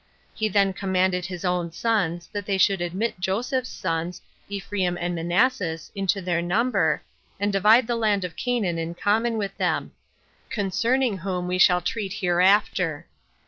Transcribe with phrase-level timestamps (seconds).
[0.33, 5.91] He then commanded his own sons that they should admit Joseph's sons, Ephraim and Manasses,
[5.93, 7.03] into their number,
[7.39, 9.91] and divide the land of Canaan in common with them;
[10.49, 13.05] concerning whom we shall treat hereafter.